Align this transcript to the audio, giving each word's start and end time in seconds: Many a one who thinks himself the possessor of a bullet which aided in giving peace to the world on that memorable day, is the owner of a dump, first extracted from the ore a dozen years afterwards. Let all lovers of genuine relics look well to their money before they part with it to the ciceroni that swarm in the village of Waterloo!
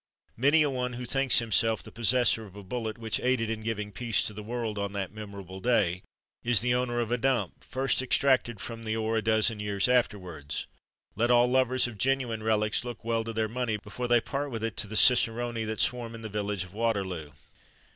Many 0.35 0.63
a 0.63 0.69
one 0.71 0.93
who 0.93 1.05
thinks 1.05 1.37
himself 1.37 1.83
the 1.83 1.91
possessor 1.91 2.47
of 2.47 2.55
a 2.55 2.63
bullet 2.63 2.97
which 2.97 3.19
aided 3.19 3.51
in 3.51 3.61
giving 3.61 3.91
peace 3.91 4.23
to 4.23 4.33
the 4.33 4.41
world 4.41 4.79
on 4.79 4.93
that 4.93 5.13
memorable 5.13 5.59
day, 5.59 6.01
is 6.43 6.59
the 6.61 6.73
owner 6.73 6.99
of 6.99 7.11
a 7.11 7.19
dump, 7.19 7.63
first 7.63 8.01
extracted 8.01 8.59
from 8.59 8.83
the 8.83 8.95
ore 8.95 9.17
a 9.17 9.21
dozen 9.21 9.59
years 9.59 9.87
afterwards. 9.87 10.65
Let 11.15 11.29
all 11.29 11.45
lovers 11.45 11.85
of 11.85 11.99
genuine 11.99 12.41
relics 12.41 12.83
look 12.83 13.05
well 13.05 13.23
to 13.23 13.31
their 13.33 13.47
money 13.47 13.77
before 13.77 14.07
they 14.07 14.19
part 14.21 14.49
with 14.49 14.63
it 14.63 14.75
to 14.77 14.87
the 14.87 14.95
ciceroni 14.97 15.65
that 15.65 15.79
swarm 15.79 16.15
in 16.15 16.23
the 16.23 16.29
village 16.29 16.63
of 16.63 16.73
Waterloo! 16.73 17.29